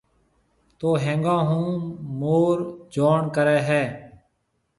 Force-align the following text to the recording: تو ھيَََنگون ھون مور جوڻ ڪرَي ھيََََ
تو 0.79 0.89
ھيَََنگون 1.03 1.41
ھون 1.49 1.67
مور 2.19 2.57
جوڻ 2.93 3.19
ڪرَي 3.35 3.59
ھيََََ 3.67 3.81